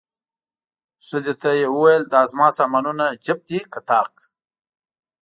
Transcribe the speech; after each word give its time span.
ښځې 1.07 1.33
ته 1.41 1.49
یې 1.59 1.67
وویل، 1.75 2.03
دا 2.13 2.21
زما 2.31 2.47
سامانونه 2.59 3.05
جفت 3.25 3.43
دي 3.49 3.59
که 3.71 3.79
طاق؟ 3.89 4.13